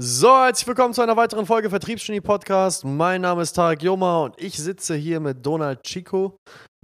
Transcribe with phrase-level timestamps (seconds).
[0.00, 2.84] So, herzlich willkommen zu einer weiteren Folge Vertriebsgenie Podcast.
[2.84, 6.36] Mein Name ist Tarek Joma und ich sitze hier mit Donald Chico.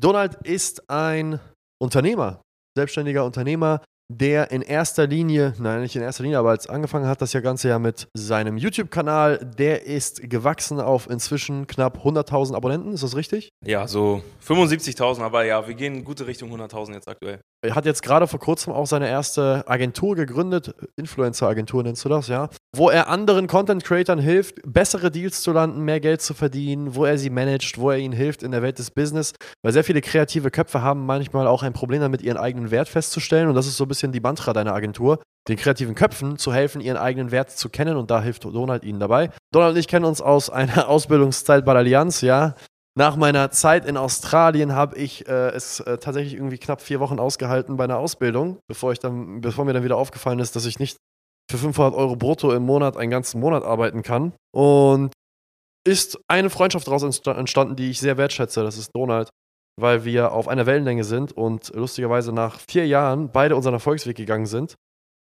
[0.03, 1.39] Donald ist ein
[1.81, 2.43] Unternehmer,
[2.77, 3.83] selbstständiger Unternehmer,
[4.13, 7.39] der in erster Linie, nein, nicht in erster Linie, aber als angefangen hat das ja
[7.39, 13.15] Ganze ja mit seinem YouTube-Kanal, der ist gewachsen auf inzwischen knapp 100.000 Abonnenten, ist das
[13.15, 13.49] richtig?
[13.65, 17.41] Ja, so 75.000, aber ja, wir gehen in gute Richtung 100.000 jetzt aktuell.
[17.65, 22.29] Er hat jetzt gerade vor kurzem auch seine erste Agentur gegründet, Influencer-Agentur nennst du das,
[22.29, 27.07] ja, wo er anderen Content-Creatern hilft, bessere Deals zu landen, mehr Geld zu verdienen, wo
[27.07, 30.03] er sie managt, wo er ihnen hilft in der Welt des Business, weil sehr viele
[30.03, 33.49] kreative Köpfe haben manchmal auch ein Problem damit, ihren eigenen Wert festzustellen.
[33.49, 36.83] Und das ist so ein bisschen die Mantra deiner Agentur, den kreativen Köpfen zu helfen,
[36.83, 37.97] ihren eigenen Wert zu kennen.
[37.97, 39.31] Und da hilft Donald ihnen dabei.
[39.53, 42.55] Donald und ich kennen uns aus einer Ausbildungszeit bei der Allianz, ja,
[42.97, 47.19] nach meiner Zeit in Australien habe ich äh, es äh, tatsächlich irgendwie knapp vier Wochen
[47.19, 50.79] ausgehalten bei einer Ausbildung, bevor, ich dann, bevor mir dann wieder aufgefallen ist, dass ich
[50.79, 50.99] nicht
[51.51, 54.33] für 500 Euro brutto im Monat einen ganzen Monat arbeiten kann.
[54.55, 55.13] Und
[55.87, 58.63] ist eine Freundschaft daraus entstanden, die ich sehr wertschätze.
[58.63, 59.29] Das ist Donald,
[59.79, 64.47] weil wir auf einer Wellenlänge sind und lustigerweise nach vier Jahren beide unseren Erfolgsweg gegangen
[64.47, 64.75] sind.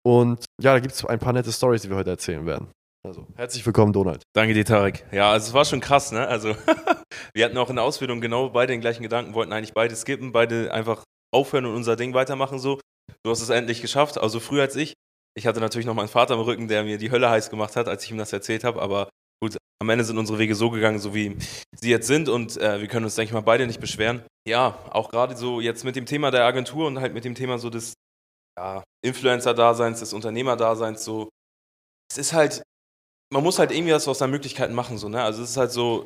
[0.05, 2.69] Und ja, da gibt es ein paar nette Stories, die wir heute erzählen werden.
[3.07, 4.23] Also, herzlich willkommen, Donald.
[4.33, 5.05] Danke dir, Tarek.
[5.13, 6.27] Ja, also es war schon krass, ne?
[6.27, 6.53] Also,
[7.33, 10.33] wir hatten auch in der Ausbildung genau beide den gleichen Gedanken, wollten eigentlich beide skippen,
[10.33, 12.79] beide einfach aufhören und unser Ding weitermachen so.
[13.23, 14.93] Du hast es endlich geschafft, also früher als ich.
[15.37, 17.87] Ich hatte natürlich noch meinen Vater im Rücken, der mir die Hölle heiß gemacht hat,
[17.87, 19.09] als ich ihm das erzählt habe, aber
[19.41, 21.37] gut, am Ende sind unsere Wege so gegangen, so wie
[21.73, 24.23] sie jetzt sind und äh, wir können uns, denke ich mal, beide nicht beschweren.
[24.45, 27.59] Ja, auch gerade so jetzt mit dem Thema der Agentur und halt mit dem Thema
[27.59, 27.93] so des
[28.57, 31.29] ja, Influencer-Daseins, des Unternehmer-Daseins, so,
[32.11, 32.61] es ist halt
[33.31, 35.21] man muss halt irgendwie was aus seinen Möglichkeiten machen, so, ne?
[35.21, 36.05] Also es ist halt so,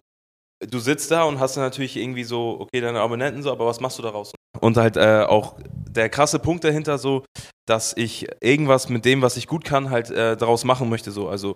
[0.67, 3.79] du sitzt da und hast dann natürlich irgendwie so, okay, deine Abonnenten so, aber was
[3.79, 4.31] machst du daraus?
[4.59, 5.55] Und halt äh, auch
[5.89, 7.25] der krasse Punkt dahinter so,
[7.67, 11.29] dass ich irgendwas mit dem, was ich gut kann, halt äh, daraus machen möchte, so.
[11.29, 11.55] Also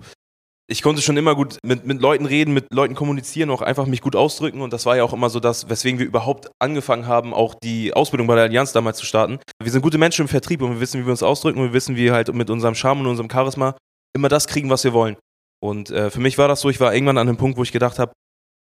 [0.69, 4.01] ich konnte schon immer gut mit, mit Leuten reden, mit Leuten kommunizieren, auch einfach mich
[4.01, 4.61] gut ausdrücken.
[4.61, 7.93] Und das war ja auch immer so das, weswegen wir überhaupt angefangen haben, auch die
[7.93, 9.39] Ausbildung bei der Allianz damals zu starten.
[9.63, 11.73] Wir sind gute Menschen im Vertrieb und wir wissen, wie wir uns ausdrücken und wir
[11.73, 13.77] wissen, wie wir halt mit unserem Charme und unserem Charisma
[14.13, 15.15] immer das kriegen, was wir wollen.
[15.63, 17.71] Und äh, für mich war das so, ich war irgendwann an einem Punkt, wo ich
[17.71, 18.13] gedacht habe,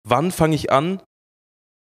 [0.07, 1.01] wann fange ich an,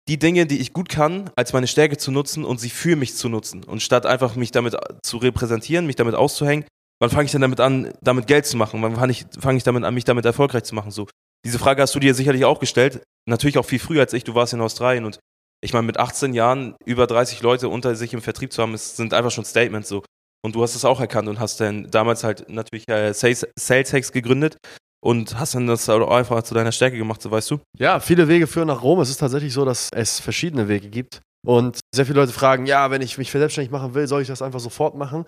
[0.09, 3.16] die Dinge, die ich gut kann, als meine Stärke zu nutzen und sie für mich
[3.16, 3.63] zu nutzen.
[3.63, 6.66] Und statt einfach mich damit zu repräsentieren, mich damit auszuhängen,
[7.00, 8.81] wann fange ich denn damit an, damit Geld zu machen?
[8.81, 10.91] Wann fange ich, fang ich damit an, mich damit erfolgreich zu machen?
[10.91, 11.07] So,
[11.45, 13.01] diese Frage hast du dir sicherlich auch gestellt.
[13.28, 14.24] Natürlich auch viel früher als ich.
[14.24, 15.19] Du warst in Australien und
[15.63, 18.97] ich meine, mit 18 Jahren über 30 Leute unter sich im Vertrieb zu haben, ist,
[18.97, 20.03] sind einfach schon Statements so.
[20.45, 23.94] Und du hast es auch erkannt und hast dann damals halt natürlich äh, Sales, Sales
[23.94, 24.57] Hacks gegründet,
[25.03, 27.59] und hast dann das einfach zu deiner Stärke gemacht, so weißt du?
[27.78, 29.02] Ja, viele Wege führen nach Rom.
[29.02, 31.22] Es ist tatsächlich so, dass es verschiedene Wege gibt.
[31.46, 34.42] Und sehr viele Leute fragen, ja, wenn ich mich selbstständig machen will, soll ich das
[34.42, 35.25] einfach sofort machen?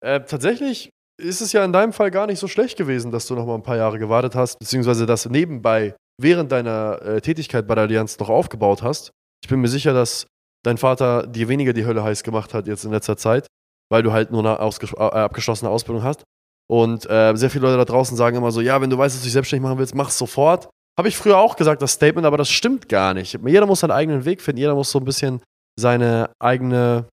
[0.00, 3.34] Äh, tatsächlich ist es ja in deinem Fall gar nicht so schlecht gewesen, dass du
[3.34, 7.74] noch mal ein paar Jahre gewartet hast, beziehungsweise das nebenbei während deiner äh, Tätigkeit bei
[7.74, 9.10] der Allianz noch aufgebaut hast.
[9.42, 10.26] Ich bin mir sicher, dass
[10.64, 13.48] dein Vater dir weniger die Hölle heiß gemacht hat jetzt in letzter Zeit,
[13.90, 16.22] weil du halt nur eine äh, abgeschlossene Ausbildung hast.
[16.68, 19.22] Und äh, sehr viele Leute da draußen sagen immer so, ja, wenn du weißt, dass
[19.22, 20.68] du dich selbstständig machen willst, mach sofort.
[20.98, 23.38] Habe ich früher auch gesagt, das Statement, aber das stimmt gar nicht.
[23.44, 25.42] Jeder muss seinen eigenen Weg finden, jeder muss so ein bisschen
[25.78, 27.06] seine eigene,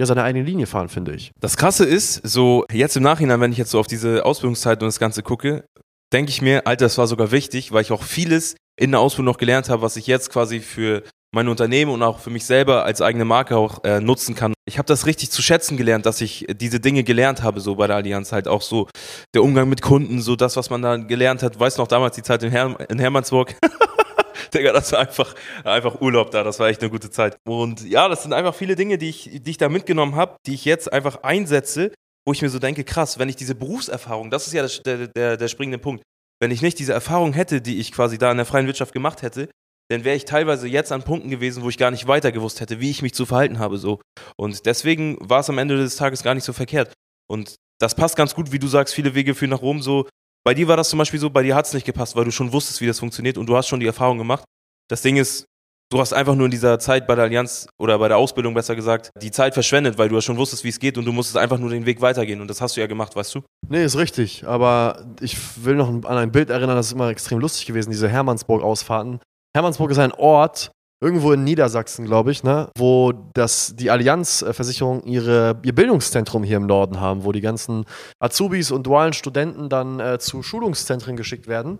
[0.00, 1.30] ja, seine eigene Linie fahren, finde ich.
[1.40, 4.88] Das Krasse ist, so jetzt im Nachhinein, wenn ich jetzt so auf diese Ausbildungszeit und
[4.88, 5.64] das Ganze gucke,
[6.12, 9.32] denke ich mir, Alter, das war sogar wichtig, weil ich auch vieles in der Ausbildung
[9.32, 12.84] noch gelernt habe, was ich jetzt quasi für mein Unternehmen und auch für mich selber
[12.84, 14.52] als eigene Marke auch äh, nutzen kann.
[14.66, 17.86] Ich habe das richtig zu schätzen gelernt, dass ich diese Dinge gelernt habe, so bei
[17.86, 18.88] der Allianz halt auch so
[19.34, 21.58] der Umgang mit Kunden, so das, was man da gelernt hat.
[21.58, 23.54] Weißt du noch damals die Zeit in, Her in Hermannsburg?
[24.54, 27.36] Digga, das war einfach, einfach Urlaub da, das war echt eine gute Zeit.
[27.46, 30.54] Und ja, das sind einfach viele Dinge, die ich, die ich da mitgenommen habe, die
[30.54, 31.92] ich jetzt einfach einsetze,
[32.26, 35.36] wo ich mir so denke, krass, wenn ich diese Berufserfahrung, das ist ja der, der,
[35.36, 36.02] der springende Punkt,
[36.40, 39.22] wenn ich nicht diese Erfahrung hätte, die ich quasi da in der freien Wirtschaft gemacht
[39.22, 39.48] hätte,
[39.90, 42.78] dann wäre ich teilweise jetzt an Punkten gewesen, wo ich gar nicht weiter gewusst hätte,
[42.78, 43.76] wie ich mich zu verhalten habe.
[43.76, 44.00] So.
[44.36, 46.92] Und deswegen war es am Ende des Tages gar nicht so verkehrt.
[47.28, 49.82] Und das passt ganz gut, wie du sagst, viele Wege führen nach Rom.
[49.82, 50.08] So,
[50.44, 52.30] bei dir war das zum Beispiel so, bei dir hat es nicht gepasst, weil du
[52.30, 54.44] schon wusstest, wie das funktioniert und du hast schon die Erfahrung gemacht.
[54.88, 55.44] Das Ding ist,
[55.90, 58.76] du hast einfach nur in dieser Zeit bei der Allianz oder bei der Ausbildung besser
[58.76, 61.36] gesagt, die Zeit verschwendet, weil du ja schon wusstest, wie es geht und du musstest
[61.36, 63.42] einfach nur den Weg weitergehen und das hast du ja gemacht, weißt du?
[63.68, 67.40] Nee, ist richtig, aber ich will noch an ein Bild erinnern, das ist immer extrem
[67.40, 69.20] lustig gewesen, diese Hermannsburg-Ausfahrten.
[69.56, 70.70] Hermannsburg ist ein Ort,
[71.02, 76.66] irgendwo in Niedersachsen, glaube ich, ne, wo das, die Allianzversicherung ihre, ihr Bildungszentrum hier im
[76.66, 77.84] Norden haben, wo die ganzen
[78.20, 81.78] Azubis und dualen Studenten dann äh, zu Schulungszentren geschickt werden.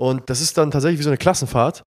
[0.00, 1.82] Und das ist dann tatsächlich wie so eine Klassenfahrt.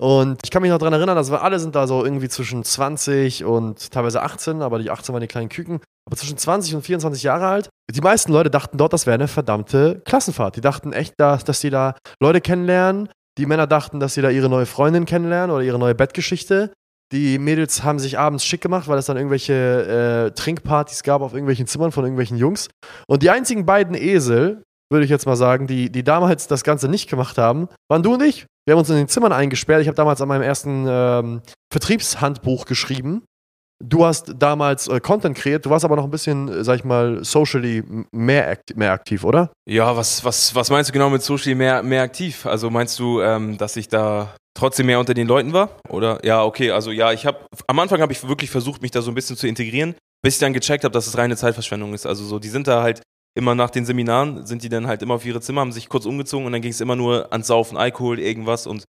[0.00, 2.62] Und ich kann mich noch daran erinnern, dass wir alle sind da so irgendwie zwischen
[2.62, 6.82] 20 und teilweise 18, aber die 18 waren die kleinen Küken, aber zwischen 20 und
[6.82, 7.68] 24 Jahre alt.
[7.90, 10.54] Die meisten Leute dachten dort, das wäre eine verdammte Klassenfahrt.
[10.54, 13.08] Die dachten echt, dass, dass die da Leute kennenlernen.
[13.38, 16.72] Die Männer dachten, dass sie da ihre neue Freundin kennenlernen oder ihre neue Bettgeschichte.
[17.12, 21.32] Die Mädels haben sich abends schick gemacht, weil es dann irgendwelche äh, Trinkpartys gab auf
[21.32, 22.68] irgendwelchen Zimmern von irgendwelchen Jungs.
[23.06, 26.88] Und die einzigen beiden Esel, würde ich jetzt mal sagen, die, die damals das Ganze
[26.88, 28.46] nicht gemacht haben, waren du und ich.
[28.66, 29.80] Wir haben uns in den Zimmern eingesperrt.
[29.80, 31.40] Ich habe damals an meinem ersten ähm,
[31.72, 33.22] Vertriebshandbuch geschrieben.
[33.84, 36.84] Du hast damals äh, Content kreiert, du warst aber noch ein bisschen, äh, sag ich
[36.84, 39.52] mal, socially mehr, akt mehr aktiv, oder?
[39.68, 42.44] Ja, was, was, was meinst du genau mit socially mehr, mehr aktiv?
[42.44, 45.70] Also meinst du, ähm, dass ich da trotzdem mehr unter den Leuten war?
[45.88, 47.38] Oder ja, okay, also ja, ich habe
[47.68, 50.40] am Anfang habe ich wirklich versucht, mich da so ein bisschen zu integrieren, bis ich
[50.40, 52.04] dann gecheckt habe, dass es reine Zeitverschwendung ist.
[52.04, 53.00] Also so, die sind da halt
[53.36, 56.04] immer nach den Seminaren, sind die dann halt immer auf ihre Zimmer, haben sich kurz
[56.04, 58.82] umgezogen und dann ging es immer nur ans Saufen, Alkohol, irgendwas und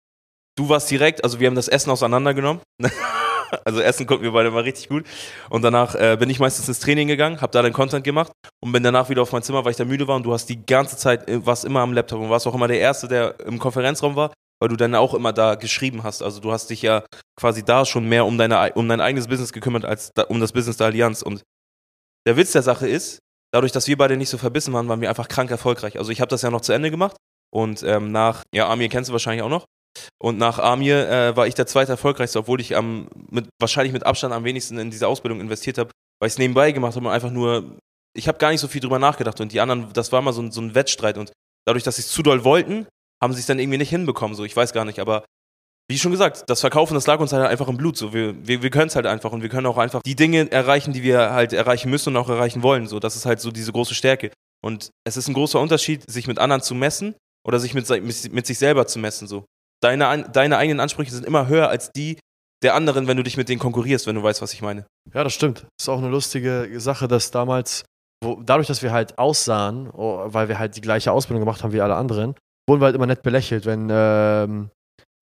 [0.58, 2.62] du warst direkt, also wir haben das Essen auseinandergenommen.
[3.66, 5.06] also Essen konnten wir beide mal richtig gut.
[5.50, 8.72] Und danach äh, bin ich meistens ins Training gegangen, habe da den Content gemacht und
[8.72, 10.66] bin danach wieder auf mein Zimmer, weil ich da müde war und du hast die
[10.66, 13.60] ganze Zeit, äh, warst immer am Laptop und warst auch immer der Erste, der im
[13.60, 16.22] Konferenzraum war weil du dann auch immer da geschrieben hast.
[16.22, 17.06] Also du hast dich ja
[17.36, 20.52] quasi da schon mehr um, deine, um dein eigenes Business gekümmert als da, um das
[20.52, 21.22] Business der Allianz.
[21.22, 21.44] Und
[22.26, 23.20] der Witz der Sache ist,
[23.52, 25.98] dadurch, dass wir beide nicht so verbissen waren, waren wir einfach krank erfolgreich.
[25.98, 27.18] Also ich habe das ja noch zu Ende gemacht
[27.54, 29.66] und ähm, nach, ja, Amir kennst du wahrscheinlich auch noch.
[30.20, 34.06] Und nach Amir äh, war ich der zweite erfolgreichste, obwohl ich am, mit, wahrscheinlich mit
[34.06, 37.14] Abstand am wenigsten in diese Ausbildung investiert habe, weil ich es nebenbei gemacht habe und
[37.14, 37.78] einfach nur,
[38.16, 39.40] ich habe gar nicht so viel drüber nachgedacht.
[39.42, 41.18] Und die anderen, das war mal so, so ein Wettstreit.
[41.18, 41.32] Und
[41.66, 42.88] dadurch, dass sie es zu doll wollten,
[43.22, 45.26] haben sie es dann irgendwie nicht hinbekommen, so, ich weiß gar nicht, aber
[45.90, 48.62] wie schon gesagt, das Verkaufen, das lag uns halt einfach im Blut, so, wir, wir,
[48.62, 49.32] wir können es halt einfach.
[49.32, 52.30] Und wir können auch einfach die Dinge erreichen, die wir halt erreichen müssen und auch
[52.30, 54.32] erreichen wollen, so, das ist halt so diese große Stärke.
[54.62, 58.34] Und es ist ein großer Unterschied, sich mit anderen zu messen oder sich mit, mit,
[58.34, 59.46] mit sich selber zu messen, so.
[59.82, 62.18] Deine, deine eigenen Ansprüche sind immer höher als die
[62.64, 64.86] der anderen, wenn du dich mit denen konkurrierst, wenn du weißt, was ich meine.
[65.14, 65.68] Ja, das stimmt.
[65.80, 67.86] Ist auch eine lustige Sache, dass damals,
[68.24, 71.74] wo, dadurch, dass wir halt aussahen, oh, weil wir halt die gleiche Ausbildung gemacht haben
[71.74, 72.34] wie alle anderen,
[72.68, 74.72] wurden wir halt immer nett belächelt, wenn ähm,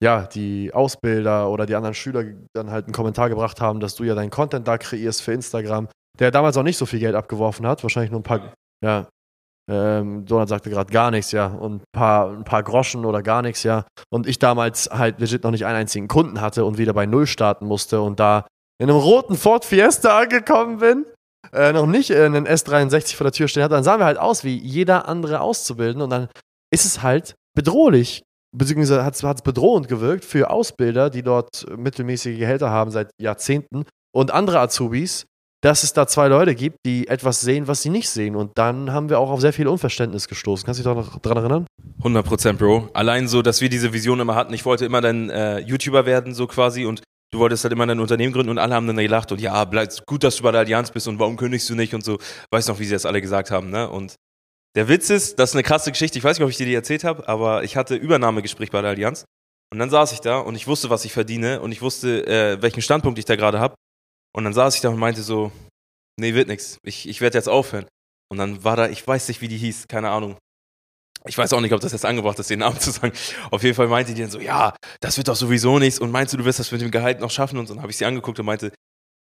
[0.02, 2.24] ja, die Ausbilder oder die anderen Schüler
[2.54, 5.88] dann halt einen Kommentar gebracht haben, dass du ja deinen Content da kreierst für Instagram,
[6.18, 9.08] der damals auch nicht so viel Geld abgeworfen hat, wahrscheinlich nur ein paar, ja,
[9.70, 13.42] ähm, Donald sagte gerade gar nichts, ja, und ein paar, ein paar Groschen oder gar
[13.42, 13.84] nichts, ja.
[14.10, 17.26] Und ich damals halt legit noch nicht einen einzigen Kunden hatte und wieder bei Null
[17.26, 18.46] starten musste und da
[18.78, 21.06] in einem roten Ford Fiesta angekommen bin,
[21.52, 24.44] äh, noch nicht einen S63 vor der Tür stehen hatte, dann sahen wir halt aus
[24.44, 26.28] wie jeder andere Auszubildende und dann
[26.72, 28.22] ist es halt bedrohlich,
[28.56, 33.84] beziehungsweise hat es bedrohend gewirkt für Ausbilder, die dort mittelmäßige Gehälter haben seit Jahrzehnten
[34.14, 35.26] und andere Azubis,
[35.62, 38.36] dass es da zwei Leute gibt, die etwas sehen, was sie nicht sehen.
[38.36, 40.64] Und dann haben wir auch auf sehr viel Unverständnis gestoßen.
[40.64, 41.66] Kannst du dich da noch dran erinnern?
[42.02, 42.90] 100% Bro.
[42.92, 44.52] Allein so, dass wir diese Vision immer hatten.
[44.52, 46.84] Ich wollte immer dann äh, YouTuber werden, so quasi.
[46.84, 49.32] Und du wolltest halt immer dein Unternehmen gründen und alle haben dann gelacht.
[49.32, 51.94] Und ja, bleib, gut, dass du bei der Allianz bist und warum kündigst du nicht
[51.94, 52.18] und so.
[52.50, 53.88] Weißt noch, wie sie das alle gesagt haben, ne?
[53.88, 54.14] Und
[54.76, 56.18] der Witz ist, das ist eine krasse Geschichte.
[56.18, 58.90] Ich weiß nicht, ob ich dir die erzählt habe, aber ich hatte Übernahmegespräch bei der
[58.90, 59.24] Allianz.
[59.72, 62.62] Und dann saß ich da und ich wusste, was ich verdiene und ich wusste, äh,
[62.62, 63.74] welchen Standpunkt ich da gerade habe.
[64.36, 65.50] Und dann saß ich da und meinte so,
[66.20, 66.78] nee, wird nix.
[66.82, 67.86] Ich, ich werde jetzt aufhören.
[68.30, 70.36] Und dann war da, ich weiß nicht, wie die hieß, keine Ahnung.
[71.24, 73.12] Ich weiß auch nicht, ob das jetzt angebracht ist, den Namen zu sagen.
[73.50, 75.98] Auf jeden Fall meinte die dann so, ja, das wird doch sowieso nichts.
[75.98, 77.58] Und meinst du, du wirst das mit dem Gehalt noch schaffen?
[77.58, 78.72] Und dann habe ich sie angeguckt und meinte,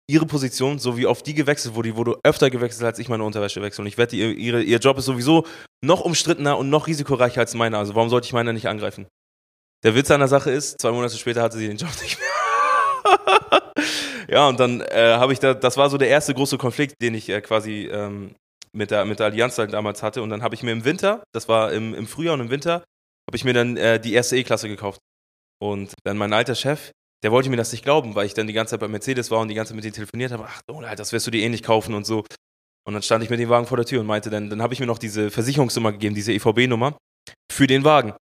[0.10, 3.24] ihre Position, so wie auf die gewechselt wurde, die wurde öfter gewechselt, als ich meine
[3.24, 3.84] Unterwäsche wechsle.
[3.84, 5.46] Und ich wette, ihr, ihre, ihr Job ist sowieso
[5.84, 7.78] noch umstrittener und noch risikoreicher als meiner.
[7.78, 9.08] Also warum sollte ich meiner nicht angreifen?
[9.84, 13.64] Der Witz an der Sache ist, zwei Monate später hatte sie den Job nicht mehr.
[14.28, 17.16] ja, und dann äh, habe ich da, das war so der erste große Konflikt, den
[17.16, 18.36] ich äh, quasi ähm,
[18.74, 20.22] mit, der, mit der Allianz halt damals hatte.
[20.22, 22.84] Und dann habe ich mir im Winter, das war im, im Frühjahr und im Winter,
[23.28, 25.00] habe ich mir dann äh, die erste E-Klasse gekauft.
[25.60, 26.92] Und dann mein alter Chef,
[27.24, 29.40] der wollte mir das nicht glauben, weil ich dann die ganze Zeit bei Mercedes war
[29.40, 30.46] und die ganze Zeit mit ihm telefoniert habe.
[30.48, 32.24] Ach, oh, das wirst du dir eh nicht kaufen und so.
[32.86, 34.74] Und dann stand ich mit dem Wagen vor der Tür und meinte dann, dann habe
[34.74, 36.98] ich mir noch diese Versicherungsnummer gegeben, diese EVB-Nummer,
[37.52, 38.14] für den Wagen.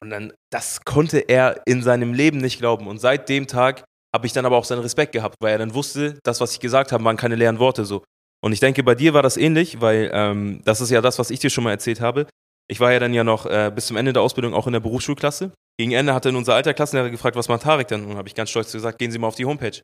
[0.00, 2.86] Und dann, das konnte er in seinem Leben nicht glauben.
[2.86, 3.84] Und seit dem Tag
[4.14, 6.60] habe ich dann aber auch seinen Respekt gehabt, weil er dann wusste, das, was ich
[6.60, 8.04] gesagt habe, waren keine leeren Worte so.
[8.40, 11.30] Und ich denke, bei dir war das ähnlich, weil ähm, das ist ja das, was
[11.30, 12.26] ich dir schon mal erzählt habe.
[12.70, 14.80] Ich war ja dann ja noch äh, bis zum Ende der Ausbildung auch in der
[14.80, 15.52] Berufsschulklasse.
[15.78, 18.04] Gegen Ende hat dann unser alter Klassenlehrer gefragt, was macht Tarek denn?
[18.04, 19.80] Und habe ich ganz stolz gesagt, gehen Sie mal auf die Homepage.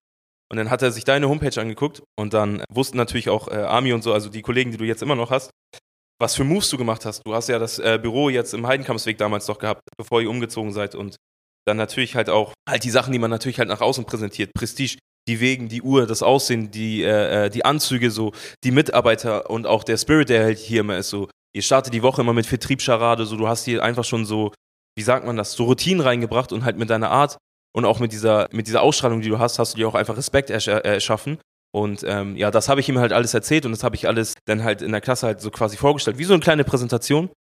[0.51, 3.93] Und dann hat er sich deine Homepage angeguckt und dann wussten natürlich auch äh, Ami
[3.93, 5.51] und so, also die Kollegen, die du jetzt immer noch hast,
[6.21, 7.23] was für Moves du gemacht hast.
[7.27, 10.73] Du hast ja das äh, Büro jetzt im Heidenkampfsweg damals doch gehabt, bevor ihr umgezogen
[10.73, 11.17] seid und
[11.67, 14.53] dann natürlich halt auch halt die Sachen, die man natürlich halt nach außen präsentiert.
[14.55, 19.51] Prestige, die Wegen, die Uhr, das Aussehen, die, äh, äh die Anzüge, so, die Mitarbeiter
[19.51, 22.35] und auch der Spirit, der halt hier immer ist, so, ihr startet die Woche immer
[22.35, 24.53] mit Vertriebsscharade, so du hast hier einfach schon so,
[24.97, 27.39] wie sagt man das, so Routinen reingebracht und halt mit deiner Art
[27.75, 30.17] und auch mit dieser, mit dieser Ausstrahlung, die du hast, hast du dir auch einfach
[30.17, 31.39] Respekt ersch erschaffen.
[31.75, 34.35] Und ähm, ja, das habe ich ihm halt alles erzählt und das habe ich alles
[34.45, 37.31] dann halt in der Klasse halt so quasi vorgestellt, wie so eine kleine Präsentation.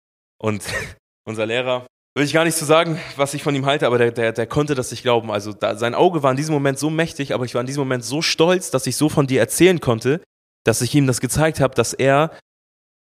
[0.43, 0.64] Und
[1.25, 3.99] unser Lehrer, will ich gar nicht zu so sagen, was ich von ihm halte, aber
[3.99, 5.30] der, der, der konnte das nicht glauben.
[5.30, 7.80] Also da, sein Auge war in diesem Moment so mächtig, aber ich war in diesem
[7.80, 10.21] Moment so stolz, dass ich so von dir erzählen konnte,
[10.64, 12.30] dass ich ihm das gezeigt habe, dass er,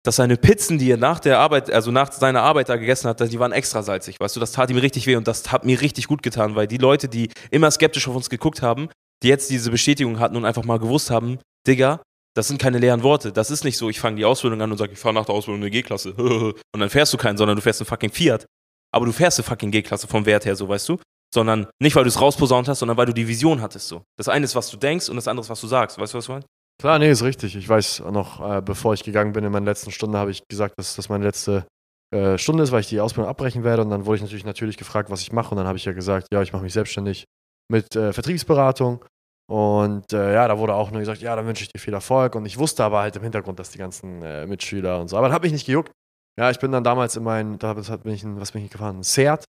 [0.03, 3.20] dass seine Pizzen, die er nach der Arbeit, also nach seiner Arbeit da gegessen hat,
[3.20, 4.20] die waren extra salzig.
[4.20, 6.68] Weißt du, das tat ihm richtig weh und das hat mir richtig gut getan, weil
[6.68, 8.89] die Leute, die immer skeptisch auf uns geguckt haben,
[9.24, 12.01] die jetzt diese Bestätigung hatten und einfach mal gewusst haben, Digga,
[12.36, 13.32] das sind keine leeren Worte.
[13.32, 15.36] Das ist nicht so, ich fange die Ausbildung an und sage, ich fahre nach der
[15.36, 16.13] Ausbildung eine G-Klasse.
[16.13, 18.46] und dann fährst du keinen, sondern du fährst einen fucking Fiat.
[18.91, 20.98] Aber du fährst eine fucking G-Klasse vom Wert her, so weißt du.
[21.34, 24.01] Sondern nicht, weil du es rausposaunt hast, sondern weil du die Vision hattest, so.
[24.17, 26.00] Das eine ist, was du denkst und das andere ist, was du sagst.
[26.00, 26.48] Weißt du, was du meinst?
[26.81, 27.55] Klar, nee, ist richtig.
[27.55, 30.74] Ich weiß noch, äh, bevor ich gegangen bin in meiner letzten Stunde, habe ich gesagt,
[30.77, 31.67] dass das meine letzte
[32.15, 33.84] äh, Stunde ist, weil ich die Ausbildung abbrechen werde.
[33.84, 35.51] Und dann wurde ich natürlich natürlich gefragt, was ich mache.
[35.51, 37.25] Und dann habe ich ja gesagt, ja, ich mache mich selbstständig
[37.69, 39.05] mit äh, Vertriebsberatung
[39.50, 42.36] und äh, ja, da wurde auch nur gesagt, ja, dann wünsche ich dir viel Erfolg.
[42.36, 45.17] Und ich wusste aber halt im Hintergrund, dass die ganzen äh, Mitschüler und so.
[45.17, 45.91] Aber das hat mich nicht gejuckt.
[46.38, 49.00] Ja, ich bin dann damals in meinen, da bin ich in, was bin ich gefahren?
[49.00, 49.43] Ein Seat.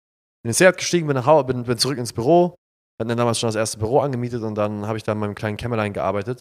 [0.45, 2.55] In den Seat gestiegen, bin nach Hause, bin, bin zurück ins Büro.
[3.01, 5.35] Hatten dann damals schon das erste Büro angemietet und dann habe ich da in meinem
[5.35, 6.41] kleinen Kämmerlein gearbeitet.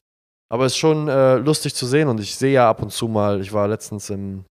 [0.52, 3.08] Aber es ist schon äh, lustig zu sehen und ich sehe ja ab und zu
[3.08, 4.46] mal, ich war letztens im,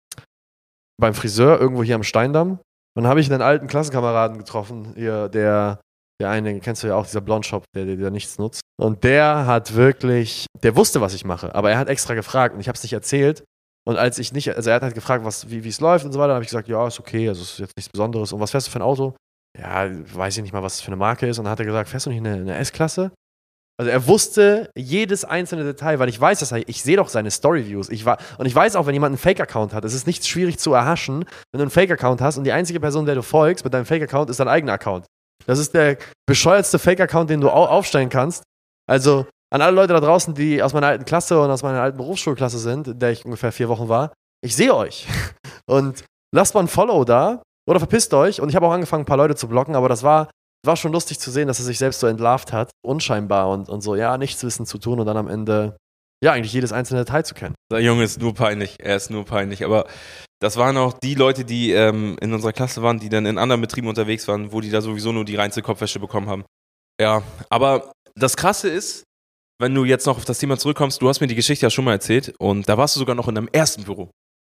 [1.00, 2.58] beim Friseur irgendwo hier am Steindamm.
[2.94, 5.80] Und dann habe ich einen alten Klassenkameraden getroffen, hier, der
[6.20, 8.62] der eine, kennst du ja auch, dieser Blondshop, der, der nichts nutzt.
[8.80, 12.60] Und der hat wirklich, der wusste, was ich mache, aber er hat extra gefragt und
[12.60, 13.44] ich habe es nicht erzählt.
[13.88, 16.18] Und als ich nicht, also er hat halt gefragt, was, wie es läuft und so
[16.18, 18.32] weiter, habe ich gesagt, ja, ist okay, also ist jetzt nichts Besonderes.
[18.32, 19.14] Und was fährst du für ein Auto?
[19.58, 21.38] Ja, weiß ich nicht mal, was es für eine Marke ist.
[21.38, 23.12] Und dann hat er gesagt, fährst du nicht eine, eine S-Klasse?
[23.78, 27.30] Also er wusste jedes einzelne Detail, weil ich weiß, dass er, ich sehe doch seine
[27.30, 27.90] Storyviews.
[27.90, 30.58] Ich war, und ich weiß auch, wenn jemand einen Fake-Account hat, es ist nicht schwierig
[30.58, 33.74] zu erhaschen, wenn du einen Fake-Account hast und die einzige Person, der du folgst mit
[33.74, 35.04] deinem Fake-Account, ist dein eigener Account.
[35.46, 38.42] Das ist der bescheuertste Fake-Account, den du aufstellen kannst.
[38.88, 41.98] Also an alle Leute da draußen, die aus meiner alten Klasse und aus meiner alten
[41.98, 44.12] Berufsschulklasse sind, in der ich ungefähr vier Wochen war,
[44.42, 45.06] ich sehe euch.
[45.68, 48.40] Und lasst mal ein Follow da oder verpisst euch.
[48.40, 50.30] Und ich habe auch angefangen, ein paar Leute zu blocken, aber das war,
[50.64, 53.80] war schon lustig zu sehen, dass er sich selbst so entlarvt hat, unscheinbar und, und
[53.80, 55.76] so, ja, nichts wissen zu tun und dann am Ende,
[56.22, 57.54] ja, eigentlich jedes einzelne Detail zu kennen.
[57.72, 59.86] Der Junge ist nur peinlich, er ist nur peinlich, aber
[60.40, 63.60] das waren auch die Leute, die ähm, in unserer Klasse waren, die dann in anderen
[63.60, 66.44] Betrieben unterwegs waren, wo die da sowieso nur die reinste Kopfwäsche bekommen haben.
[67.00, 69.05] Ja, aber das Krasse ist,
[69.58, 71.84] wenn du jetzt noch auf das Thema zurückkommst, du hast mir die Geschichte ja schon
[71.84, 74.10] mal erzählt und da warst du sogar noch in deinem ersten Büro.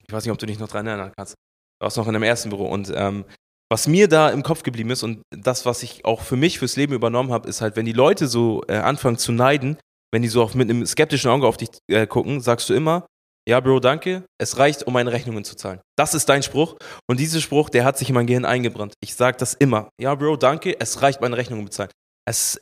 [0.07, 1.35] Ich weiß nicht, ob du dich noch dran erinnern kannst.
[1.79, 3.25] Du warst noch in deinem ersten Büro und ähm,
[3.71, 6.77] was mir da im Kopf geblieben ist und das, was ich auch für mich fürs
[6.77, 9.79] Leben übernommen habe, ist halt, wenn die Leute so äh, anfangen zu neiden,
[10.13, 13.07] wenn die so auch mit einem skeptischen Auge auf dich äh, gucken, sagst du immer,
[13.49, 14.25] ja, Bro, danke.
[14.39, 15.81] Es reicht, um meine Rechnungen zu zahlen.
[15.97, 16.77] Das ist dein Spruch.
[17.09, 18.95] Und dieser Spruch, der hat sich in mein Gehirn eingebrannt.
[19.01, 19.89] Ich sage das immer.
[20.01, 20.79] Ja, Bro, danke.
[20.79, 21.91] Es reicht, meine Rechnungen zu zahlen.
[22.29, 22.61] Es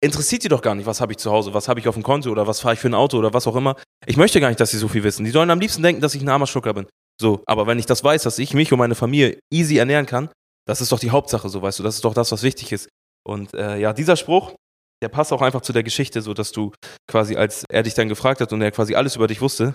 [0.00, 2.02] interessiert die doch gar nicht, was habe ich zu Hause, was habe ich auf dem
[2.02, 3.76] Konto oder was fahre ich für ein Auto oder was auch immer.
[4.06, 5.24] Ich möchte gar nicht, dass sie so viel wissen.
[5.24, 6.86] Die sollen am liebsten denken, dass ich ein armer Schlucker bin.
[7.20, 10.30] So, aber wenn ich das weiß, dass ich mich und meine Familie easy ernähren kann,
[10.66, 11.82] das ist doch die Hauptsache, so weißt du.
[11.82, 12.88] Das ist doch das, was wichtig ist.
[13.26, 14.54] Und äh, ja, dieser Spruch,
[15.02, 16.72] der passt auch einfach zu der Geschichte, so dass du
[17.08, 19.74] quasi, als er dich dann gefragt hat und er quasi alles über dich wusste,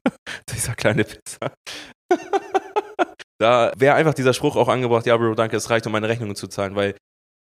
[0.54, 1.52] dieser kleine Pizza,
[3.38, 6.36] da wäre einfach dieser Spruch auch angebracht, ja, Bro, danke, es reicht, um meine Rechnungen
[6.36, 6.96] zu zahlen, weil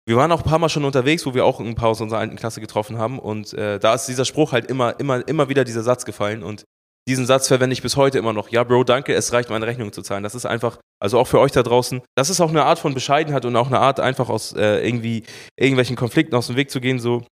[0.07, 2.21] wir waren auch ein paar Mal schon unterwegs, wo wir auch ein paar aus unserer
[2.21, 5.65] alten Klasse getroffen haben und äh, da ist dieser Spruch halt immer, immer, immer wieder
[5.65, 6.65] dieser Satz gefallen und
[7.09, 8.49] diesen Satz verwende ich bis heute immer noch.
[8.51, 10.23] Ja, Bro, danke, es reicht, meine Rechnung zu zahlen.
[10.23, 12.95] Das ist einfach, also auch für euch da draußen, das ist auch eine Art von
[12.95, 15.25] Bescheidenheit und auch eine Art, einfach aus äh, irgendwie
[15.57, 17.01] irgendwelchen Konflikten aus dem Weg zu gehen.
[17.01, 17.25] So,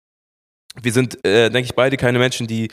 [0.81, 2.69] wir sind, äh, denke ich, beide keine Menschen, die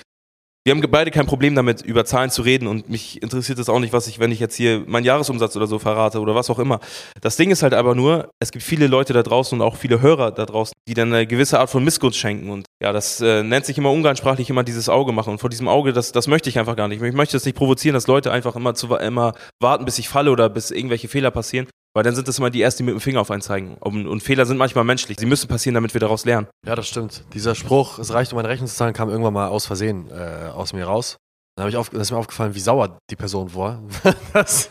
[0.66, 3.78] wir haben beide kein Problem damit, über Zahlen zu reden und mich interessiert es auch
[3.78, 6.58] nicht, was ich, wenn ich jetzt hier meinen Jahresumsatz oder so verrate oder was auch
[6.58, 6.80] immer.
[7.20, 10.00] Das Ding ist halt aber nur, es gibt viele Leute da draußen und auch viele
[10.00, 13.44] Hörer da draußen, die dann eine gewisse Art von Missgunst schenken und ja, das äh,
[13.44, 16.50] nennt sich immer umgangssprachlich immer dieses Auge machen und vor diesem Auge, das, das möchte
[16.50, 17.00] ich einfach gar nicht.
[17.00, 20.32] Ich möchte es nicht provozieren, dass Leute einfach immer, zu, immer warten, bis ich falle
[20.32, 23.00] oder bis irgendwelche Fehler passieren, weil dann sind das immer die Ersten, die mit dem
[23.00, 23.78] Finger auf einen zeigen.
[23.80, 25.16] Und, und, Fehler sind manchmal menschlich.
[25.18, 26.46] Sie müssen passieren, damit wir daraus lernen.
[26.66, 27.24] Ja, das stimmt.
[27.32, 30.50] Dieser Spruch, es reicht, um eine Rechnung zu zahlen, kam irgendwann mal aus Versehen äh,
[30.52, 31.16] aus mir raus.
[31.56, 33.82] Dann ich auf, ist mir aufgefallen, wie sauer die Person war,
[34.34, 34.68] das,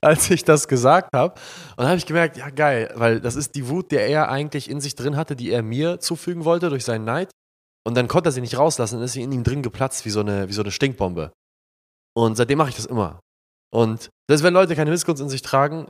[0.00, 1.34] als ich das gesagt habe.
[1.34, 4.68] Und dann habe ich gemerkt, ja geil, weil das ist die Wut, die er eigentlich
[4.68, 7.30] in sich drin hatte, die er mir zufügen wollte durch seinen Neid.
[7.86, 10.10] Und dann konnte er sie nicht rauslassen und ist sie in ihm drin geplatzt wie
[10.10, 11.30] so eine, wie so eine Stinkbombe.
[12.16, 13.20] Und seitdem mache ich das immer.
[13.72, 15.86] Und selbst wenn Leute keine Missgunst in sich tragen,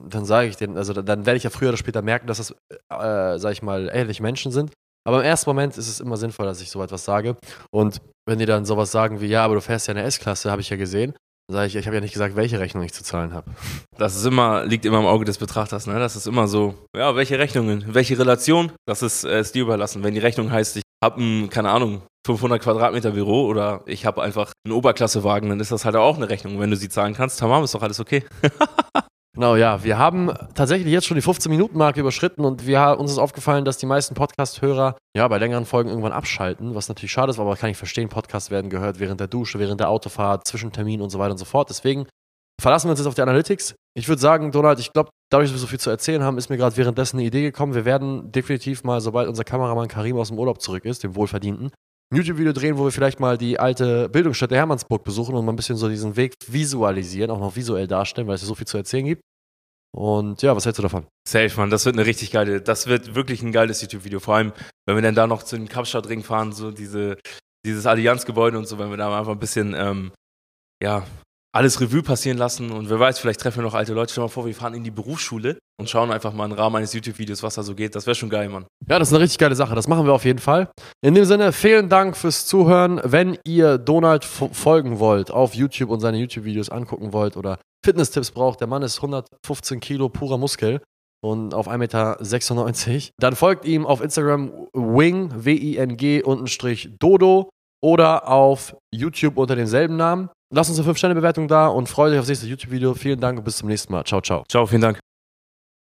[0.00, 2.50] dann sage ich denen, also dann werde ich ja früher oder später merken, dass das,
[2.90, 4.72] äh, sag ich mal, ähnliche Menschen sind.
[5.04, 7.36] Aber im ersten Moment ist es immer sinnvoll, dass ich so etwas sage.
[7.72, 10.60] Und wenn die dann sowas sagen wie, ja, aber du fährst ja eine S-Klasse, habe
[10.60, 11.14] ich ja gesehen,
[11.50, 13.50] Sag ich, ich habe ja nicht gesagt, welche Rechnung ich zu zahlen habe.
[13.98, 15.98] Das ist immer, liegt immer im Auge des Betrachters, ne?
[15.98, 20.04] Das ist immer so, ja, welche Rechnungen, welche Relation, das ist, äh, ist dir überlassen.
[20.04, 24.22] Wenn die Rechnung heißt, ich habe ein, keine Ahnung, 500 Quadratmeter Büro oder ich habe
[24.22, 26.60] einfach einen Oberklassewagen, dann ist das halt auch eine Rechnung.
[26.60, 28.24] Wenn du sie zahlen kannst, tamam, ist doch alles okay.
[29.34, 29.82] Genau, ja.
[29.82, 33.86] Wir haben tatsächlich jetzt schon die 15-Minuten-Marke überschritten und wir, uns ist aufgefallen, dass die
[33.86, 37.78] meisten Podcast-Hörer ja bei längeren Folgen irgendwann abschalten, was natürlich schade ist, aber kann ich
[37.78, 38.10] verstehen.
[38.10, 41.38] Podcasts werden gehört während der Dusche, während der Autofahrt, zwischen Terminen und so weiter und
[41.38, 41.70] so fort.
[41.70, 42.06] Deswegen
[42.60, 43.74] verlassen wir uns jetzt auf die Analytics.
[43.94, 46.50] Ich würde sagen, Donald, ich glaube, dadurch, dass wir so viel zu erzählen haben, ist
[46.50, 47.74] mir gerade währenddessen eine Idee gekommen.
[47.74, 51.70] Wir werden definitiv mal, sobald unser Kameramann Karim aus dem Urlaub zurück ist, dem Wohlverdienten,
[52.16, 55.76] YouTube-Video drehen, wo wir vielleicht mal die alte Bildungsstätte Hermannsburg besuchen und mal ein bisschen
[55.76, 59.06] so diesen Weg visualisieren, auch noch visuell darstellen, weil es ja so viel zu erzählen
[59.06, 59.22] gibt.
[59.94, 61.06] Und ja, was hältst du davon?
[61.28, 64.20] Safe, Mann, das wird eine richtig geile, das wird wirklich ein geiles YouTube-Video.
[64.20, 64.52] Vor allem,
[64.86, 67.18] wenn wir dann da noch zu dem Kapstadtring fahren, so diese,
[67.66, 70.12] dieses Allianzgebäude und so, wenn wir da einfach ein bisschen, ähm,
[70.82, 71.04] ja,
[71.54, 74.10] alles Revue passieren lassen und wer weiß, vielleicht treffen wir noch alte Leute.
[74.10, 76.94] Stell mal vor, wir fahren in die Berufsschule und schauen einfach mal im Rahmen eines
[76.94, 77.94] YouTube-Videos, was da so geht.
[77.94, 78.64] Das wäre schon geil, Mann.
[78.88, 79.74] Ja, das ist eine richtig geile Sache.
[79.74, 80.70] Das machen wir auf jeden Fall.
[81.04, 83.00] In dem Sinne, vielen Dank fürs Zuhören.
[83.04, 88.60] Wenn ihr Donald folgen wollt auf YouTube und seine YouTube-Videos angucken wollt oder Fitness-Tipps braucht,
[88.60, 90.80] der Mann ist 115 Kilo purer Muskel
[91.22, 97.50] und auf 1,96 Meter, dann folgt ihm auf Instagram wing, W-I-N-G, untenstrich Dodo
[97.82, 100.30] oder auf YouTube unter demselben Namen.
[100.54, 102.92] Lasst uns eine 5-Sterne-Bewertung da und freut euch aufs nächste YouTube-Video.
[102.94, 104.04] Vielen Dank und bis zum nächsten Mal.
[104.04, 104.44] Ciao, ciao.
[104.48, 105.11] Ciao, vielen Dank.